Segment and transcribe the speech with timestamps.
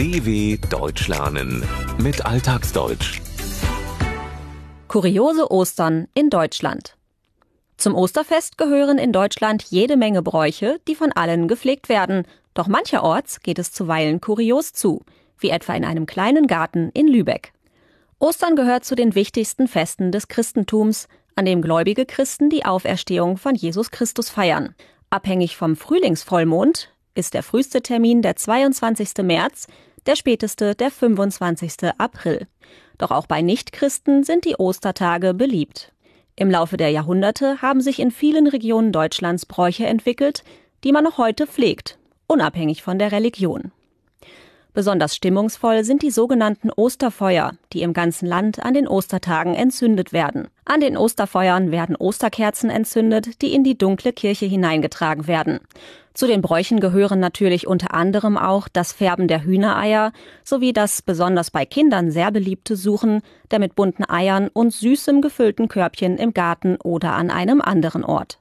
[0.00, 1.62] DW Deutsch lernen
[1.98, 3.20] mit Alltagsdeutsch.
[4.88, 6.96] Kuriose Ostern in Deutschland.
[7.76, 12.22] Zum Osterfest gehören in Deutschland jede Menge Bräuche, die von allen gepflegt werden.
[12.54, 15.02] Doch mancherorts geht es zuweilen kurios zu,
[15.38, 17.52] wie etwa in einem kleinen Garten in Lübeck.
[18.18, 23.54] Ostern gehört zu den wichtigsten Festen des Christentums, an dem gläubige Christen die Auferstehung von
[23.54, 24.74] Jesus Christus feiern.
[25.10, 29.22] Abhängig vom Frühlingsvollmond ist der früheste Termin der 22.
[29.22, 29.66] März,
[30.06, 31.92] der späteste der 25.
[31.98, 32.46] April.
[32.98, 35.92] Doch auch bei Nichtchristen sind die Ostertage beliebt.
[36.36, 40.42] Im Laufe der Jahrhunderte haben sich in vielen Regionen Deutschlands Bräuche entwickelt,
[40.84, 43.72] die man noch heute pflegt, unabhängig von der Religion.
[44.72, 50.48] Besonders stimmungsvoll sind die sogenannten Osterfeuer, die im ganzen Land an den Ostertagen entzündet werden.
[50.64, 55.58] An den Osterfeuern werden Osterkerzen entzündet, die in die dunkle Kirche hineingetragen werden.
[56.12, 61.50] Zu den Bräuchen gehören natürlich unter anderem auch das Färben der Hühnereier sowie das besonders
[61.50, 66.76] bei Kindern sehr beliebte Suchen der mit bunten Eiern und süßem gefüllten Körbchen im Garten
[66.82, 68.38] oder an einem anderen Ort.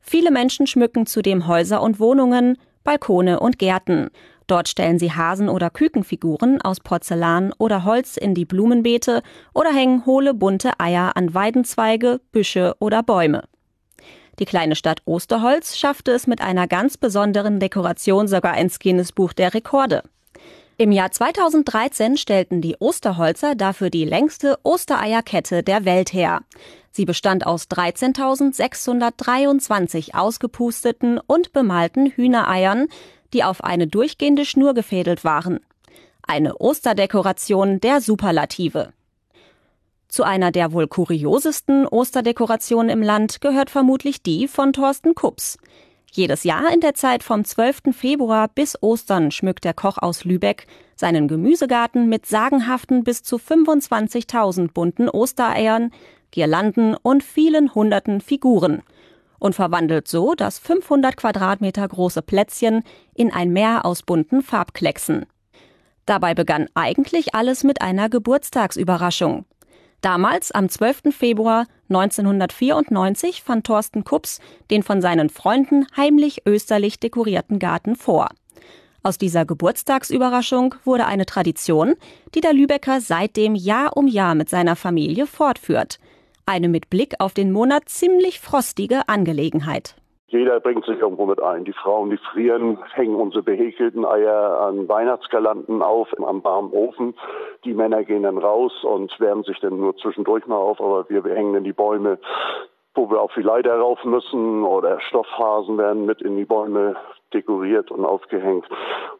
[0.00, 4.08] Viele Menschen schmücken zudem Häuser und Wohnungen, Balkone und Gärten.
[4.46, 10.06] Dort stellen sie Hasen- oder Kükenfiguren aus Porzellan oder Holz in die Blumenbeete oder hängen
[10.06, 13.42] hohle bunte Eier an Weidenzweige, Büsche oder Bäume.
[14.38, 19.54] Die kleine Stadt Osterholz schaffte es mit einer ganz besonderen Dekoration sogar ins Guinness-Buch der
[19.54, 20.02] Rekorde.
[20.78, 26.42] Im Jahr 2013 stellten die Osterholzer dafür die längste Ostereierkette der Welt her.
[26.90, 32.88] Sie bestand aus 13.623 ausgepusteten und bemalten Hühnereiern,
[33.32, 35.60] die auf eine durchgehende Schnur gefädelt waren.
[36.22, 38.92] Eine Osterdekoration der Superlative.
[40.08, 45.58] Zu einer der wohl kuriosesten Osterdekorationen im Land gehört vermutlich die von Thorsten Kups.
[46.12, 47.92] Jedes Jahr in der Zeit vom 12.
[47.92, 54.72] Februar bis Ostern schmückt der Koch aus Lübeck seinen Gemüsegarten mit sagenhaften bis zu 25.000
[54.72, 55.90] bunten Ostereiern,
[56.30, 58.82] Girlanden und vielen hunderten Figuren
[59.38, 62.82] und verwandelt so das 500 Quadratmeter große Plätzchen
[63.14, 65.26] in ein Meer aus bunten Farbklecksen.
[66.06, 69.44] Dabei begann eigentlich alles mit einer Geburtstagsüberraschung.
[70.06, 71.12] Damals, am 12.
[71.12, 74.38] Februar 1994, fand Thorsten Kups
[74.70, 78.28] den von seinen Freunden heimlich österlich dekorierten Garten vor.
[79.02, 81.94] Aus dieser Geburtstagsüberraschung wurde eine Tradition,
[82.36, 85.98] die der Lübecker seitdem Jahr um Jahr mit seiner Familie fortführt.
[86.46, 89.96] Eine mit Blick auf den Monat ziemlich frostige Angelegenheit.
[90.28, 91.64] Jeder bringt sich irgendwo mit ein.
[91.64, 97.14] Die Frauen, die frieren, hängen unsere behäkelten Eier an Weihnachtsgalanten auf am warmen Ofen.
[97.64, 101.22] Die Männer gehen dann raus und wärmen sich dann nur zwischendurch mal auf, aber wir
[101.32, 102.18] hängen in die Bäume,
[102.94, 106.96] wo wir auf die Leiter rauf müssen oder Stoffhasen werden mit in die Bäume
[107.32, 108.66] dekoriert und aufgehängt.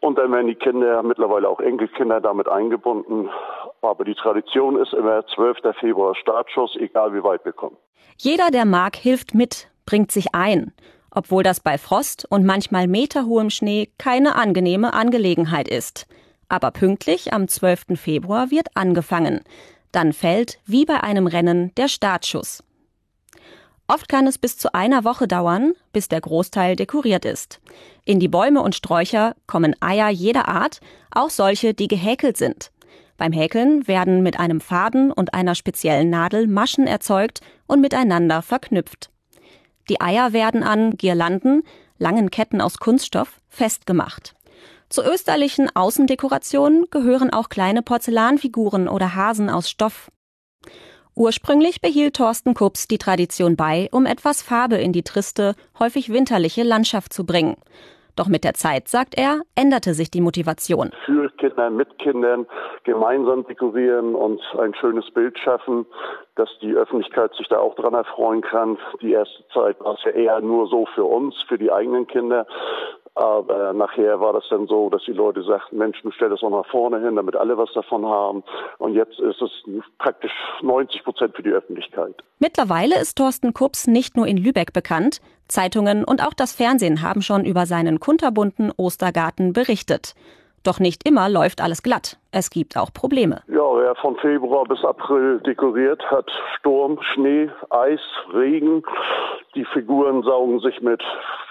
[0.00, 3.30] Und dann werden die Kinder, mittlerweile auch Enkelkinder, damit eingebunden.
[3.82, 5.58] Aber die Tradition ist immer 12.
[5.78, 7.76] Februar Startschuss, egal wie weit wir kommen.
[8.16, 10.72] Jeder, der mag, hilft mit, bringt sich ein,
[11.10, 16.06] obwohl das bei Frost und manchmal meterhohem Schnee keine angenehme Angelegenheit ist.
[16.50, 17.98] Aber pünktlich am 12.
[17.98, 19.40] Februar wird angefangen.
[19.90, 22.62] Dann fällt, wie bei einem Rennen, der Startschuss.
[23.86, 27.58] Oft kann es bis zu einer Woche dauern, bis der Großteil dekoriert ist.
[28.04, 32.72] In die Bäume und Sträucher kommen Eier jeder Art, auch solche, die gehäkelt sind.
[33.16, 39.08] Beim Häkeln werden mit einem Faden und einer speziellen Nadel Maschen erzeugt und miteinander verknüpft.
[39.88, 41.62] Die Eier werden an Girlanden,
[41.98, 44.34] langen Ketten aus Kunststoff, festgemacht.
[44.88, 50.10] Zur österlichen Außendekoration gehören auch kleine Porzellanfiguren oder Hasen aus Stoff.
[51.14, 56.62] Ursprünglich behielt Thorsten Kups die Tradition bei, um etwas Farbe in die triste, häufig winterliche
[56.62, 57.56] Landschaft zu bringen.
[58.18, 60.90] Doch mit der Zeit, sagt er, änderte sich die Motivation.
[61.06, 62.46] Für Kinder, mit Kindern
[62.82, 65.86] gemeinsam dekorieren und ein schönes Bild schaffen,
[66.34, 68.76] dass die Öffentlichkeit sich da auch dran erfreuen kann.
[69.02, 72.44] Die erste Zeit war es ja eher nur so für uns, für die eigenen Kinder.
[73.18, 76.50] Aber nachher war das dann so, dass die Leute sagten, Mensch, du stell das auch
[76.50, 78.44] nach vorne hin, damit alle was davon haben.
[78.78, 79.50] Und jetzt ist es
[79.98, 80.30] praktisch
[80.62, 82.14] 90 Prozent für die Öffentlichkeit.
[82.38, 85.20] Mittlerweile ist Thorsten Kups nicht nur in Lübeck bekannt.
[85.48, 90.14] Zeitungen und auch das Fernsehen haben schon über seinen kunterbunten Ostergarten berichtet.
[90.64, 92.18] Doch nicht immer läuft alles glatt.
[92.30, 93.42] Es gibt auch Probleme.
[93.48, 98.00] Ja, wer von Februar bis April dekoriert, hat Sturm, Schnee, Eis,
[98.34, 98.82] Regen.
[99.54, 101.02] Die Figuren saugen sich mit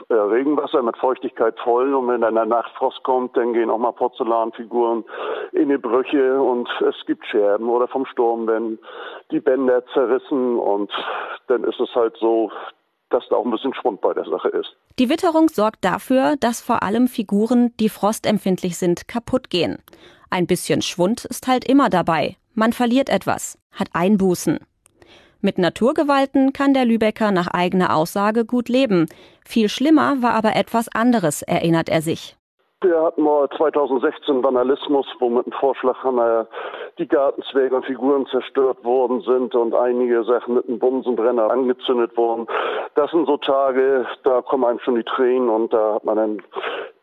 [0.10, 1.96] äh, Regenwasser, mit Feuchtigkeit voll.
[1.96, 5.04] Und wenn dann der Nachtfrost kommt, dann gehen auch mal Porzellanfiguren
[5.52, 7.70] in die Brüche und es gibt Scherben.
[7.70, 8.78] Oder vom Sturm werden
[9.32, 10.60] die Bänder zerrissen.
[10.60, 10.92] Und
[11.48, 12.52] dann ist es halt so,
[13.10, 14.76] dass da auch ein bisschen Schwund bei der Sache ist.
[15.00, 19.78] Die Witterung sorgt dafür, dass vor allem Figuren, die frostempfindlich sind, kaputt gehen.
[20.30, 22.36] Ein bisschen Schwund ist halt immer dabei.
[22.54, 24.60] Man verliert etwas, hat Einbußen.
[25.40, 29.08] Mit Naturgewalten kann der Lübecker nach eigener Aussage gut leben.
[29.46, 32.36] Viel schlimmer war aber etwas anderes, erinnert er sich.
[32.82, 36.48] Wir hatten mal 2016 Vandalismus, wo mit einem Vorschlaghammer
[37.00, 42.48] die Gartenzwerge und Figuren zerstört worden sind und einige Sachen mit einem Bunsenbrenner angezündet wurden.
[42.96, 46.42] Das sind so Tage, da kommen einem schon die Tränen und da hat man dann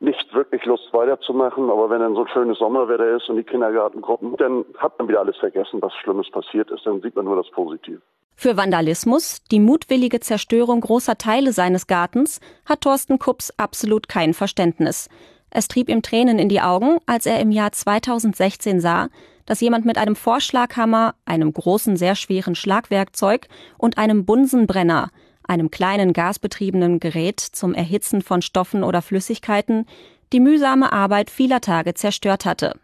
[0.00, 1.70] nicht wirklich Lust weiterzumachen.
[1.70, 5.20] Aber wenn dann so ein schönes Sommerwetter ist und die Kindergartengruppen, dann hat man wieder
[5.20, 6.84] alles vergessen, was Schlimmes passiert ist.
[6.86, 8.00] Dann sieht man nur das Positive.
[8.36, 15.08] Für Vandalismus, die mutwillige Zerstörung großer Teile seines Gartens, hat Thorsten Kupps absolut kein Verständnis.
[15.50, 19.08] Es trieb ihm Tränen in die Augen, als er im Jahr 2016 sah,
[19.46, 23.48] dass jemand mit einem Vorschlaghammer, einem großen, sehr schweren Schlagwerkzeug
[23.78, 25.10] und einem Bunsenbrenner,
[25.46, 29.86] einem kleinen gasbetriebenen Gerät zum Erhitzen von Stoffen oder Flüssigkeiten,
[30.32, 32.74] die mühsame Arbeit vieler Tage zerstört hatte.